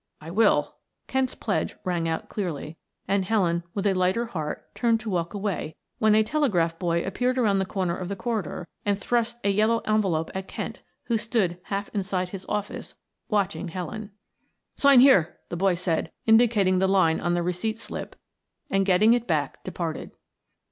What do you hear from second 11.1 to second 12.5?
stood half inside his